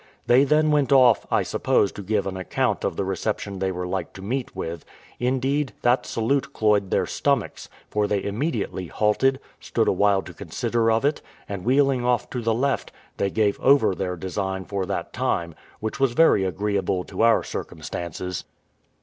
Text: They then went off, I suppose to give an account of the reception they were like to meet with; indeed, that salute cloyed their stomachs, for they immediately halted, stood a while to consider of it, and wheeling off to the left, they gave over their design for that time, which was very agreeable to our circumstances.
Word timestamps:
They 0.25 0.45
then 0.45 0.71
went 0.71 0.91
off, 0.91 1.27
I 1.29 1.43
suppose 1.43 1.91
to 1.91 2.01
give 2.01 2.25
an 2.25 2.35
account 2.35 2.83
of 2.83 2.95
the 2.95 3.03
reception 3.05 3.59
they 3.59 3.71
were 3.71 3.85
like 3.85 4.13
to 4.13 4.23
meet 4.23 4.55
with; 4.55 4.83
indeed, 5.19 5.73
that 5.83 6.07
salute 6.07 6.53
cloyed 6.53 6.89
their 6.89 7.05
stomachs, 7.05 7.69
for 7.91 8.07
they 8.07 8.23
immediately 8.23 8.87
halted, 8.87 9.39
stood 9.59 9.87
a 9.87 9.91
while 9.93 10.23
to 10.23 10.33
consider 10.33 10.89
of 10.89 11.05
it, 11.05 11.21
and 11.47 11.63
wheeling 11.65 12.03
off 12.03 12.31
to 12.31 12.41
the 12.41 12.55
left, 12.55 12.91
they 13.17 13.29
gave 13.29 13.59
over 13.59 13.93
their 13.93 14.15
design 14.15 14.65
for 14.65 14.87
that 14.87 15.13
time, 15.13 15.53
which 15.81 15.99
was 15.99 16.13
very 16.13 16.45
agreeable 16.45 17.03
to 17.03 17.21
our 17.21 17.43
circumstances. 17.43 18.43